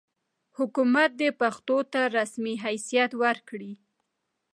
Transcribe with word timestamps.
حکومت 0.57 1.11
دې 1.19 1.29
پښتو 1.41 1.77
ته 1.93 2.01
رسمي 2.17 2.55
حیثیت 2.63 3.11
ورکړي. 3.23 3.73